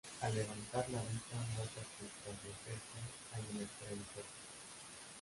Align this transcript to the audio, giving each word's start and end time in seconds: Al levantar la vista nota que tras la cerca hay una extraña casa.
Al 0.21 0.33
levantar 0.33 0.89
la 0.89 1.03
vista 1.03 1.35
nota 1.57 1.79
que 1.99 2.09
tras 2.23 2.33
la 2.35 2.55
cerca 2.63 3.05
hay 3.33 3.43
una 3.53 3.61
extraña 3.65 4.01
casa. 4.15 4.35